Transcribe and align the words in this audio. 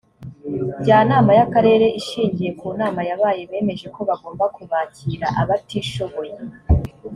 njyanama 0.79 1.31
y’akarere 1.37 1.85
ishingiye 1.99 2.51
ku 2.59 2.67
nama 2.79 3.01
yabaye 3.09 3.41
bemeje 3.51 3.87
ko 3.95 3.99
bagomba 4.09 4.43
kubakira 4.55 5.27
abatishoboye 5.41 6.33